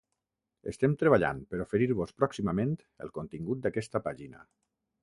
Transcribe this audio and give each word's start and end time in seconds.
Estem 0.71 0.95
treballant 1.01 1.43
per 1.51 1.59
oferir-vos 1.65 2.17
pròximament 2.23 2.75
el 3.07 3.17
contingut 3.21 3.65
d'aquesta 3.69 4.05
pàgina. 4.11 4.47